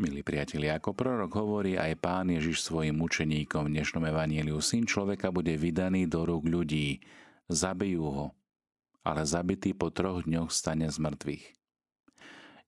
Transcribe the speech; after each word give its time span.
Milí 0.00 0.24
priatelia, 0.24 0.80
ako 0.80 0.96
prorok 0.96 1.28
hovorí 1.44 1.76
aj 1.76 1.92
pán 2.00 2.32
Ježiš 2.32 2.64
svojim 2.64 2.96
učeníkom 3.04 3.68
v 3.68 3.72
dnešnom 3.76 4.00
evaníliu, 4.08 4.56
syn 4.64 4.88
človeka 4.88 5.28
bude 5.28 5.52
vydaný 5.60 6.08
do 6.08 6.24
rúk 6.24 6.48
ľudí, 6.48 7.04
zabijú 7.52 8.08
ho, 8.08 8.26
ale 9.04 9.28
zabitý 9.28 9.76
po 9.76 9.92
troch 9.92 10.24
dňoch 10.24 10.48
stane 10.48 10.88
z 10.88 10.96
mŕtvych. 10.96 11.44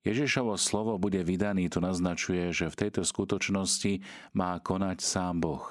Ježišovo 0.04 0.60
slovo 0.60 1.00
bude 1.00 1.24
vydaný, 1.24 1.72
to 1.72 1.80
naznačuje, 1.80 2.52
že 2.52 2.68
v 2.68 2.76
tejto 2.84 3.00
skutočnosti 3.00 4.04
má 4.36 4.60
konať 4.60 5.00
sám 5.00 5.40
Boh. 5.40 5.64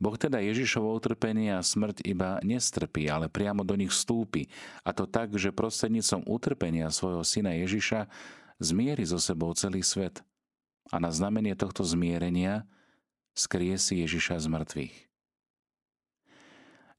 Boh 0.00 0.16
teda 0.16 0.40
Ježišovo 0.40 0.88
utrpenie 0.88 1.52
a 1.52 1.60
smrť 1.60 2.00
iba 2.08 2.40
nestrpí, 2.40 3.12
ale 3.12 3.28
priamo 3.28 3.60
do 3.60 3.76
nich 3.76 3.92
vstúpi. 3.92 4.48
A 4.88 4.96
to 4.96 5.04
tak, 5.04 5.36
že 5.36 5.52
prostrednícom 5.52 6.24
utrpenia 6.24 6.88
svojho 6.88 7.28
syna 7.28 7.52
Ježiša 7.60 8.08
zmieri 8.56 9.04
so 9.04 9.20
sebou 9.20 9.52
celý 9.52 9.84
svet– 9.84 10.24
a 10.90 10.96
na 10.98 11.14
znamenie 11.14 11.54
tohto 11.54 11.86
zmierenia 11.86 12.66
skriesi 13.34 14.02
Ježiša 14.02 14.42
z 14.42 14.46
mŕtvych. 14.50 14.96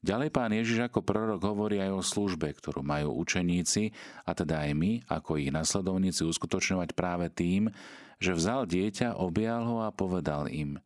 Ďalej 0.02 0.34
pán 0.34 0.50
Ježiš 0.50 0.90
ako 0.90 1.06
prorok 1.06 1.38
hovorí 1.46 1.78
aj 1.78 1.94
o 1.94 2.02
službe, 2.02 2.50
ktorú 2.50 2.82
majú 2.82 3.14
učeníci, 3.22 3.94
a 4.26 4.34
teda 4.34 4.66
aj 4.66 4.72
my, 4.74 4.92
ako 5.06 5.38
ich 5.38 5.54
nasledovníci, 5.54 6.26
uskutočňovať 6.26 6.90
práve 6.98 7.30
tým, 7.30 7.70
že 8.18 8.34
vzal 8.34 8.66
dieťa, 8.66 9.14
objal 9.14 9.62
ho 9.62 9.86
a 9.86 9.94
povedal 9.94 10.50
im, 10.50 10.82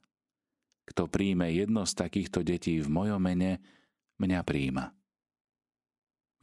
kto 0.85 1.09
príjme 1.09 1.49
jedno 1.49 1.88
z 1.88 1.97
takýchto 1.97 2.45
detí 2.45 2.77
v 2.77 2.93
mojom 2.93 3.16
mene, 3.16 3.65
mňa 4.21 4.41
príjma. 4.45 4.93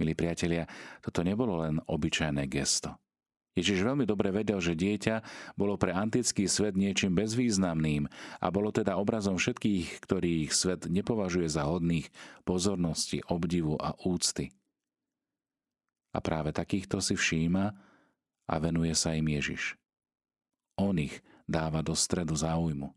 Milí 0.01 0.17
priatelia, 0.17 0.65
toto 1.05 1.21
nebolo 1.21 1.61
len 1.61 1.77
obyčajné 1.77 2.49
gesto. 2.49 3.02
Ježiš 3.53 3.85
veľmi 3.85 4.09
dobre 4.09 4.33
vedel, 4.33 4.57
že 4.57 4.73
dieťa 4.73 5.21
bolo 5.53 5.77
pre 5.77 5.93
antický 5.93 6.49
svet 6.49 6.73
niečím 6.73 7.13
bezvýznamným 7.13 8.09
a 8.41 8.47
bolo 8.49 8.73
teda 8.73 8.97
obrazom 8.97 9.37
všetkých, 9.37 10.01
ktorých 10.01 10.49
svet 10.49 10.89
nepovažuje 10.89 11.45
za 11.45 11.69
hodných 11.69 12.09
pozornosti, 12.41 13.21
obdivu 13.29 13.77
a 13.77 13.93
úcty. 14.01 14.49
A 16.13 16.21
práve 16.21 16.49
takýchto 16.49 16.97
si 16.97 17.13
všíma 17.13 17.65
a 18.49 18.53
venuje 18.57 18.93
sa 18.97 19.13
im 19.13 19.29
Ježiš. 19.29 19.77
On 20.81 20.97
ich 20.97 21.21
dáva 21.45 21.85
do 21.85 21.93
stredu 21.93 22.33
záujmu. 22.33 22.89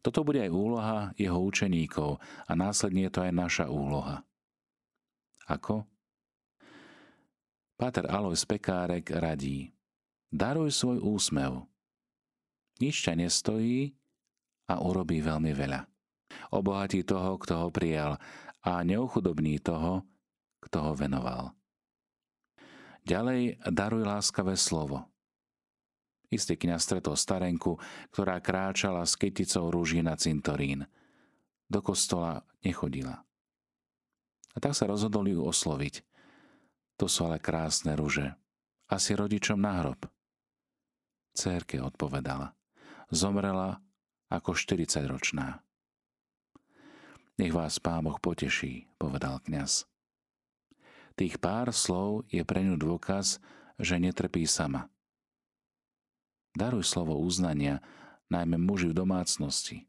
Toto 0.00 0.24
bude 0.24 0.40
aj 0.40 0.52
úloha 0.52 0.98
jeho 1.20 1.36
učeníkov 1.44 2.16
a 2.48 2.52
následne 2.56 3.08
je 3.08 3.12
to 3.12 3.20
aj 3.20 3.32
naša 3.36 3.66
úloha. 3.68 4.24
Ako? 5.44 5.84
Páter 7.78 8.10
Alois 8.10 8.42
Pekárek 8.42 9.06
radí 9.06 9.70
Daruj 10.34 10.74
svoj 10.74 10.98
úsmev. 10.98 11.62
Nič 12.82 13.06
ťa 13.06 13.14
nestojí 13.14 13.94
a 14.66 14.82
urobí 14.82 15.22
veľmi 15.22 15.54
veľa. 15.54 15.86
Obohatí 16.58 17.06
toho, 17.06 17.38
kto 17.38 17.54
ho 17.54 17.68
prijal 17.70 18.18
a 18.66 18.82
neuchudobní 18.82 19.62
toho, 19.62 20.02
kto 20.58 20.90
ho 20.90 20.92
venoval. 20.98 21.54
Ďalej 23.06 23.62
daruj 23.70 24.02
láskavé 24.02 24.58
slovo. 24.58 25.06
Istý 26.34 26.58
kniaz 26.58 26.82
stretol 26.82 27.14
starenku, 27.14 27.78
ktorá 28.10 28.42
kráčala 28.42 29.06
s 29.06 29.14
kyticou 29.14 29.70
rúží 29.70 30.02
na 30.02 30.18
cintorín. 30.18 30.82
Do 31.70 31.78
kostola 31.78 32.42
nechodila. 32.58 33.22
A 34.50 34.56
tak 34.58 34.74
sa 34.74 34.90
rozhodol 34.90 35.30
ju 35.30 35.46
osloviť. 35.46 36.07
To 36.98 37.06
sú 37.06 37.30
ale 37.30 37.38
krásne 37.38 37.94
ruže. 37.94 38.34
Asi 38.90 39.14
rodičom 39.14 39.58
na 39.58 39.78
hrob. 39.80 40.10
Cérke 41.30 41.78
odpovedala. 41.78 42.58
Zomrela 43.14 43.78
ako 44.28 44.58
40-ročná. 44.58 45.62
Nech 47.38 47.54
vás 47.54 47.78
Pán 47.78 48.02
Boh 48.02 48.18
poteší, 48.18 48.90
povedal 48.98 49.38
kňaz. 49.46 49.86
Tých 51.14 51.38
pár 51.38 51.70
slov 51.70 52.26
je 52.26 52.42
pre 52.42 52.66
ňu 52.66 52.74
dôkaz, 52.74 53.38
že 53.78 54.02
netrpí 54.02 54.42
sama. 54.46 54.90
Daruj 56.58 56.82
slovo 56.82 57.14
uznania, 57.22 57.78
najmä 58.26 58.58
muži 58.58 58.90
v 58.90 58.98
domácnosti. 58.98 59.86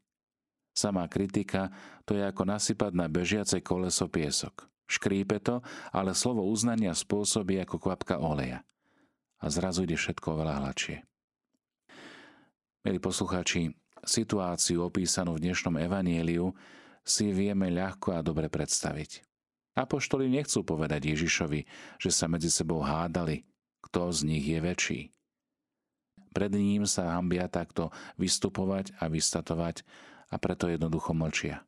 Samá 0.70 1.10
kritika 1.10 1.74
to 2.06 2.14
je 2.14 2.22
ako 2.22 2.46
nasypať 2.46 2.92
na 2.94 3.10
bežiace 3.10 3.58
koleso 3.58 4.06
piesok. 4.06 4.70
Škrípe 4.90 5.38
to, 5.38 5.62
ale 5.94 6.18
slovo 6.18 6.42
uznania 6.42 6.90
spôsobí 6.98 7.62
ako 7.62 7.78
kvapka 7.78 8.18
oleja. 8.18 8.66
A 9.38 9.46
zrazu 9.46 9.86
ide 9.86 9.94
všetko 9.94 10.34
veľa 10.34 10.66
hladšie. 10.66 11.06
Milí 12.82 12.98
poslucháči, 12.98 13.70
situáciu 14.02 14.82
opísanú 14.82 15.38
v 15.38 15.46
dnešnom 15.46 15.78
evanieliu 15.78 16.50
si 17.06 17.30
vieme 17.30 17.70
ľahko 17.70 18.18
a 18.18 18.24
dobre 18.26 18.50
predstaviť. 18.50 19.22
Apoštoli 19.78 20.26
nechcú 20.26 20.66
povedať 20.66 21.14
Ježišovi, 21.14 21.60
že 22.02 22.10
sa 22.10 22.26
medzi 22.26 22.50
sebou 22.50 22.82
hádali, 22.82 23.46
kto 23.86 24.10
z 24.10 24.20
nich 24.26 24.42
je 24.42 24.58
väčší. 24.58 25.00
Pred 26.34 26.52
ním 26.58 26.82
sa 26.90 27.14
hambia 27.14 27.46
takto 27.46 27.94
vystupovať 28.18 28.98
a 28.98 29.06
vystatovať 29.06 29.86
a 30.30 30.36
preto 30.38 30.66
jednoducho 30.66 31.14
mlčia. 31.14 31.62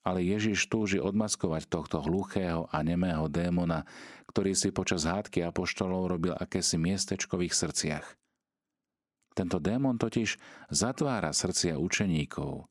Ale 0.00 0.24
Ježiš 0.24 0.72
túži 0.72 0.96
odmaskovať 0.96 1.68
tohto 1.68 2.00
hluchého 2.00 2.64
a 2.72 2.80
nemého 2.80 3.28
démona, 3.28 3.84
ktorý 4.32 4.56
si 4.56 4.72
počas 4.72 5.04
hádky 5.04 5.44
apoštolov 5.44 6.08
robil 6.08 6.32
akési 6.32 6.80
miestečko 6.80 7.36
v 7.36 7.52
ich 7.52 7.54
srdciach. 7.54 8.16
Tento 9.36 9.60
démon 9.60 10.00
totiž 10.00 10.40
zatvára 10.72 11.30
srdcia 11.30 11.76
učeníkov, 11.76 12.66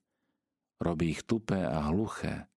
robí 0.81 1.13
ich 1.13 1.23
tupé 1.23 1.63
a 1.63 1.87
hluché, 1.91 2.49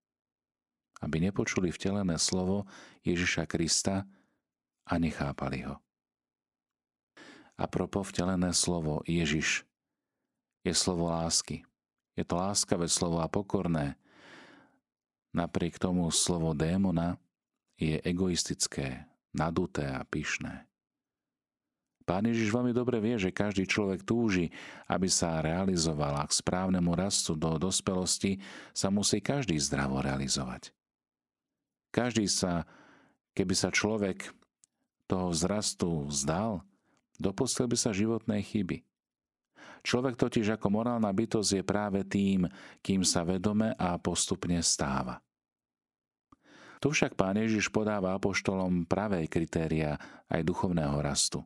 aby 1.03 1.19
nepočuli 1.19 1.75
vtelené 1.75 2.17
slovo 2.17 2.65
Ježiša 3.03 3.45
Krista 3.51 4.07
a 4.87 4.95
nechápali 4.99 5.67
ho. 5.67 5.83
A 7.59 7.65
propo 7.69 8.03
vtelené 8.03 8.51
slovo 8.57 9.05
Ježiš 9.07 9.67
je 10.63 10.75
slovo 10.75 11.11
lásky. 11.11 11.67
Je 12.15 12.25
to 12.27 12.39
láskavé 12.39 12.87
slovo 12.87 13.23
a 13.23 13.29
pokorné, 13.31 13.99
Napriek 15.33 15.81
tomu 15.81 16.13
slovo 16.13 16.53
démona 16.53 17.17
je 17.81 17.97
egoistické, 18.05 19.09
naduté 19.33 19.89
a 19.89 20.05
pyšné. 20.05 20.69
Pán 22.03 22.27
Ježiš 22.27 22.51
veľmi 22.51 22.75
dobre 22.75 22.99
vie, 22.99 23.15
že 23.17 23.33
každý 23.33 23.65
človek 23.65 24.03
túži, 24.03 24.51
aby 24.91 25.07
sa 25.07 25.41
realizoval 25.41 26.19
a 26.19 26.27
k 26.27 26.35
správnemu 26.35 26.93
rastu 26.99 27.39
do 27.39 27.57
dospelosti 27.57 28.43
sa 28.75 28.91
musí 28.91 29.23
každý 29.23 29.57
zdravo 29.57 30.03
realizovať. 30.03 30.75
Každý 31.95 32.27
sa, 32.27 32.67
keby 33.39 33.55
sa 33.55 33.71
človek 33.71 34.35
toho 35.07 35.31
vzrastu 35.31 36.11
vzdal, 36.11 36.67
dopustil 37.23 37.71
by 37.71 37.77
sa 37.79 37.95
životnej 37.95 38.43
chyby. 38.43 38.83
Človek 39.83 40.15
totiž 40.15 40.55
ako 40.55 40.69
morálna 40.71 41.11
bytosť 41.11 41.51
je 41.59 41.63
práve 41.67 42.01
tým, 42.07 42.47
kým 42.79 43.03
sa 43.03 43.27
vedome 43.27 43.75
a 43.75 43.99
postupne 43.99 44.63
stáva. 44.63 45.19
Tu 46.83 46.91
však 46.91 47.15
pán 47.15 47.39
Ježiš 47.39 47.71
podáva 47.71 48.15
apoštolom 48.19 48.87
pravé 48.87 49.31
kritéria 49.31 49.99
aj 50.27 50.43
duchovného 50.43 50.99
rastu. 50.99 51.43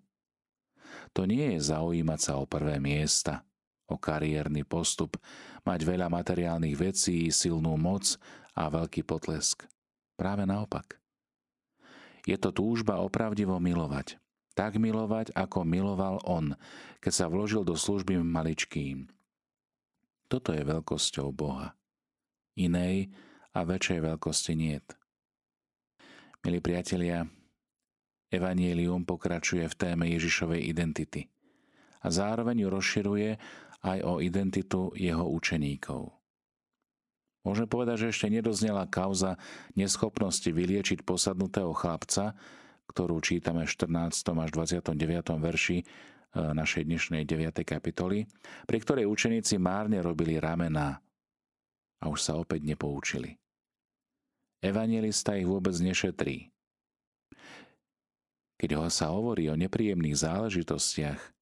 To 1.13 1.29
nie 1.29 1.57
je 1.57 1.61
zaujímať 1.73 2.21
sa 2.21 2.33
o 2.41 2.49
prvé 2.49 2.81
miesta, 2.81 3.45
o 3.85 4.01
kariérny 4.01 4.65
postup, 4.65 5.21
mať 5.65 5.81
veľa 5.85 6.09
materiálnych 6.09 6.77
vecí, 6.77 7.29
silnú 7.29 7.77
moc 7.77 8.17
a 8.57 8.73
veľký 8.73 9.05
potlesk. 9.05 9.69
Práve 10.17 10.49
naopak. 10.49 10.97
Je 12.25 12.35
to 12.41 12.51
túžba 12.51 12.99
opravdivo 13.05 13.61
milovať, 13.61 14.17
tak 14.56 14.81
milovať, 14.81 15.37
ako 15.37 15.69
miloval 15.69 16.25
on, 16.25 16.56
keď 17.05 17.12
sa 17.12 17.27
vložil 17.28 17.62
do 17.62 17.77
služby 17.77 18.17
maličkým. 18.25 19.13
Toto 20.27 20.57
je 20.57 20.65
veľkosťou 20.65 21.28
Boha. 21.31 21.77
Inej 22.57 23.13
a 23.53 23.63
väčšej 23.69 24.01
veľkosti 24.01 24.53
niet. 24.57 24.97
Milí 26.41 26.65
priatelia, 26.65 27.28
Evangelium 28.33 29.07
pokračuje 29.07 29.69
v 29.69 29.78
téme 29.78 30.04
Ježišovej 30.10 30.66
identity 30.66 31.28
a 32.03 32.10
zároveň 32.10 32.66
ju 32.66 32.69
rozširuje 32.71 33.31
aj 33.86 33.98
o 34.03 34.19
identitu 34.19 34.91
jeho 34.97 35.27
učeníkov. 35.31 36.10
Môžeme 37.47 37.71
povedať, 37.71 38.07
že 38.07 38.10
ešte 38.10 38.27
nedoznela 38.27 38.91
kauza 38.91 39.39
neschopnosti 39.78 40.51
vyliečiť 40.51 41.07
posadnutého 41.07 41.71
chlapca, 41.71 42.34
ktorú 42.91 43.21
čítame 43.22 43.66
v 43.66 43.71
14. 43.71 44.27
až 44.36 44.50
29. 44.54 44.94
verši 45.38 45.78
e, 45.80 45.84
našej 46.34 46.86
dnešnej 46.86 47.22
9. 47.27 47.62
kapitoly, 47.66 48.27
pri 48.65 48.78
ktorej 48.83 49.06
učeníci 49.06 49.59
márne 49.59 50.03
robili 50.03 50.38
ramená 50.38 50.98
a 52.00 52.04
už 52.06 52.21
sa 52.21 52.33
opäť 52.38 52.65
nepoučili. 52.65 53.36
Evangelista 54.62 55.36
ich 55.36 55.47
vôbec 55.47 55.77
nešetrí. 55.77 56.50
Keď 58.56 58.71
ho 58.80 58.88
sa 58.88 59.12
hovorí 59.12 59.53
o 59.53 59.59
nepríjemných 59.59 60.16
záležitostiach, 60.16 61.36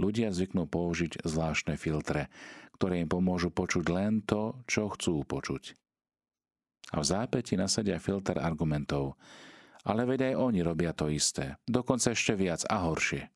Ľudia 0.00 0.32
zvyknú 0.32 0.64
použiť 0.64 1.28
zvláštne 1.28 1.76
filtre, 1.76 2.32
ktoré 2.80 3.04
im 3.04 3.08
pomôžu 3.12 3.52
počuť 3.52 3.84
len 3.92 4.24
to, 4.24 4.56
čo 4.64 4.88
chcú 4.96 5.28
počuť. 5.28 5.76
A 6.96 7.04
v 7.04 7.04
zápäti 7.04 7.60
nasadia 7.60 8.00
filter 8.00 8.40
argumentov. 8.40 9.20
Ale 9.84 10.04
veď 10.04 10.32
aj 10.32 10.34
oni 10.36 10.60
robia 10.60 10.92
to 10.92 11.08
isté, 11.08 11.56
dokonca 11.64 12.12
ešte 12.12 12.36
viac 12.36 12.64
a 12.68 12.84
horšie. 12.84 13.32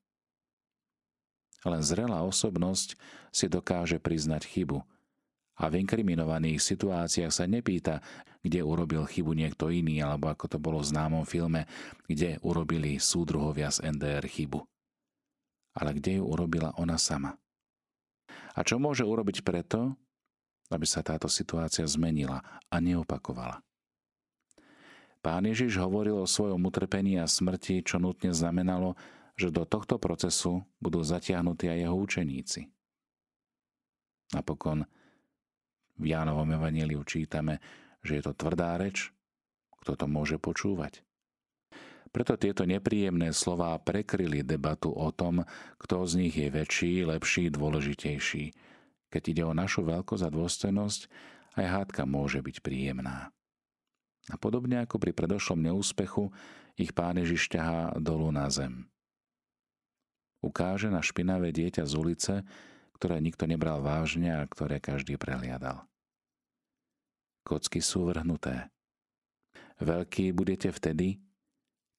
Len 1.65 1.81
zrelá 1.81 2.21
osobnosť 2.21 2.93
si 3.33 3.49
dokáže 3.49 3.97
priznať 3.97 4.45
chybu– 4.45 4.81
a 5.55 5.71
v 5.71 5.87
inkriminovaných 5.87 6.59
situáciách 6.59 7.31
sa 7.31 7.47
nepýta, 7.47 8.03
kde 8.43 8.59
urobil 8.59 9.07
chybu 9.07 9.31
niekto 9.31 9.71
iný, 9.71 10.03
alebo 10.03 10.27
ako 10.27 10.51
to 10.51 10.57
bolo 10.59 10.83
v 10.83 10.89
známom 10.91 11.23
filme, 11.23 11.63
kde 12.11 12.35
urobili 12.43 12.99
súdruhovia 12.99 13.71
z 13.71 13.87
NDR 13.95 14.27
chybu. 14.27 14.59
Ale 15.79 15.95
kde 15.95 16.19
ju 16.19 16.23
urobila 16.27 16.75
ona 16.75 16.99
sama. 16.99 17.39
A 18.55 18.63
čo 18.67 18.79
môže 18.79 19.07
urobiť 19.07 19.43
preto, 19.47 19.95
aby 20.71 20.83
sa 20.83 21.03
táto 21.03 21.31
situácia 21.31 21.87
zmenila 21.87 22.43
a 22.67 22.75
neopakovala? 22.83 23.63
Pán 25.25 25.49
Ježiš 25.49 25.81
hovoril 25.81 26.21
o 26.21 26.29
svojom 26.29 26.69
utrpení 26.69 27.17
a 27.17 27.25
smrti, 27.25 27.81
čo 27.81 27.97
nutne 27.97 28.29
znamenalo, 28.29 28.93
že 29.33 29.49
do 29.49 29.65
tohto 29.65 29.97
procesu 29.97 30.61
budú 30.77 31.01
zatiahnutí 31.01 31.65
aj 31.65 31.81
jeho 31.81 31.97
učeníci. 31.97 32.61
Napokon 34.37 34.85
v 35.97 36.13
Jánovom 36.13 36.45
evaníliu 36.53 37.01
čítame, 37.01 37.57
že 38.05 38.21
je 38.21 38.23
to 38.29 38.37
tvrdá 38.37 38.77
reč, 38.77 39.09
kto 39.81 39.97
to 39.97 40.05
môže 40.05 40.37
počúvať. 40.37 41.01
Preto 42.13 42.37
tieto 42.37 42.61
nepríjemné 42.69 43.33
slová 43.33 43.81
prekryli 43.81 44.45
debatu 44.45 44.93
o 44.93 45.09
tom, 45.09 45.41
kto 45.81 46.05
z 46.05 46.13
nich 46.21 46.37
je 46.37 46.53
väčší, 46.53 47.01
lepší, 47.01 47.49
dôležitejší. 47.49 48.53
Keď 49.09 49.23
ide 49.25 49.41
o 49.41 49.57
našu 49.57 49.89
veľkosť 49.89 50.21
a 50.21 50.29
dôstojnosť, 50.29 51.01
aj 51.57 51.65
hádka 51.65 52.05
môže 52.05 52.45
byť 52.45 52.61
príjemná. 52.61 53.33
A 54.33 54.35
podobne 54.41 54.81
ako 54.81 54.97
pri 54.97 55.13
predošlom 55.13 55.61
neúspechu, 55.61 56.33
ich 56.75 56.91
pán 56.91 57.21
Ježiš 57.21 57.53
ťahá 57.53 57.93
dolu 58.01 58.33
na 58.33 58.49
zem. 58.49 58.89
Ukáže 60.41 60.89
na 60.89 61.01
špinavé 61.01 61.53
dieťa 61.53 61.85
z 61.85 61.93
ulice, 61.97 62.33
ktoré 62.97 63.21
nikto 63.21 63.45
nebral 63.45 63.81
vážne 63.85 64.33
a 64.33 64.45
ktoré 64.45 64.81
každý 64.81 65.17
prehliadal. 65.17 65.85
Kocky 67.45 67.81
sú 67.81 68.09
vrhnuté. 68.09 68.73
Veľký 69.77 70.33
budete 70.33 70.73
vtedy, 70.73 71.21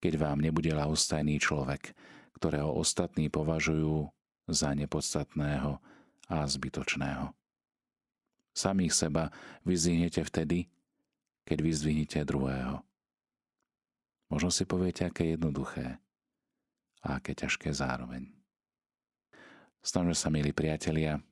keď 0.02 0.18
vám 0.18 0.38
nebude 0.42 0.72
ľahostajný 0.74 1.38
človek, 1.38 1.94
ktorého 2.38 2.74
ostatní 2.74 3.30
považujú 3.30 4.10
za 4.50 4.74
nepodstatného 4.74 5.78
a 6.26 6.36
zbytočného. 6.46 7.30
Samých 8.56 8.94
seba 8.96 9.28
vyzvihnete 9.68 10.24
vtedy, 10.24 10.66
keď 11.46 11.58
vyzdvihnete 11.62 12.26
druhého. 12.26 12.82
Možno 14.26 14.50
si 14.50 14.66
poviete, 14.66 15.06
aké 15.06 15.38
jednoduché 15.38 16.02
a 17.06 17.22
aké 17.22 17.38
ťažké 17.38 17.70
zároveň. 17.70 18.26
Snažme 19.86 20.18
sa, 20.18 20.34
milí 20.34 20.50
priatelia, 20.50 21.22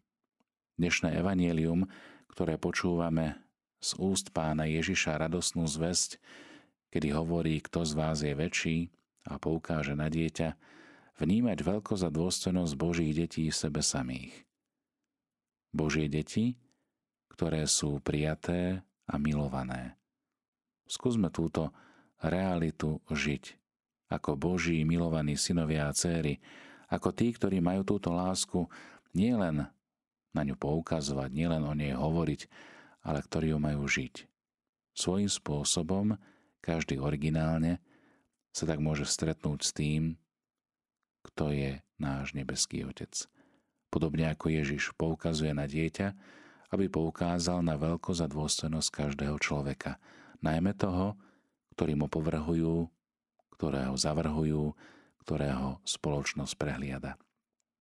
dnešné 0.78 1.18
evanielium, 1.18 1.90
ktoré 2.30 2.54
počúvame 2.54 3.34
z 3.82 3.98
úst 3.98 4.30
pána 4.30 4.70
Ježiša 4.70 5.18
radosnú 5.18 5.66
zväzť, 5.66 6.22
kedy 6.94 7.10
hovorí, 7.10 7.58
kto 7.58 7.82
z 7.82 7.92
vás 7.98 8.22
je 8.22 8.30
väčší 8.30 8.94
a 9.26 9.42
poukáže 9.42 9.98
na 9.98 10.06
dieťa, 10.06 10.54
vnímať 11.18 11.58
veľkosť 11.66 12.06
a 12.06 12.14
dôstojnosť 12.14 12.72
Božích 12.78 13.12
detí 13.18 13.50
v 13.50 13.58
sebe 13.58 13.82
samých. 13.82 14.46
Božie 15.74 16.06
deti, 16.06 16.54
ktoré 17.34 17.66
sú 17.66 17.98
prijaté 17.98 18.86
a 19.10 19.18
milované. 19.18 19.98
Skúsme 20.84 21.32
túto 21.32 21.72
realitu 22.20 23.00
žiť 23.08 23.56
ako 24.12 24.36
Boží 24.38 24.84
milovaní 24.86 25.34
synovia 25.34 25.90
a 25.90 25.96
céry, 25.96 26.38
ako 26.92 27.10
tí, 27.10 27.32
ktorí 27.34 27.58
majú 27.58 27.82
túto 27.82 28.14
lásku 28.14 28.68
nielen 29.16 29.66
na 30.34 30.42
ňu 30.42 30.54
poukazovať, 30.54 31.30
nielen 31.34 31.62
o 31.66 31.72
nej 31.74 31.94
hovoriť, 31.94 32.40
ale 33.06 33.18
ktorí 33.24 33.54
ju 33.54 33.58
majú 33.58 33.82
žiť. 33.86 34.28
Svojím 34.94 35.30
spôsobom, 35.30 36.14
každý 36.62 37.02
originálne, 37.02 37.82
sa 38.54 38.70
tak 38.70 38.78
môže 38.78 39.02
stretnúť 39.08 39.60
s 39.66 39.70
tým, 39.74 40.14
kto 41.26 41.50
je 41.50 41.70
náš 41.98 42.36
nebeský 42.36 42.86
Otec. 42.86 43.10
Podobne 43.90 44.30
ako 44.30 44.50
Ježiš 44.50 44.94
poukazuje 44.94 45.50
na 45.50 45.66
dieťa, 45.66 46.14
aby 46.70 46.86
poukázal 46.90 47.62
na 47.62 47.74
veľkosť 47.78 48.20
a 48.26 48.28
dôstojnosť 48.30 48.88
každého 48.90 49.38
človeka, 49.38 49.98
najmä 50.44 50.76
toho, 50.76 51.16
ktorý 51.72 51.96
mu 51.96 52.06
povrhujú, 52.12 52.86
ktorého 53.56 53.96
zavrhujú, 53.96 54.76
ktorého 55.24 55.80
spoločnosť 55.88 56.52
prehliada. 56.60 57.16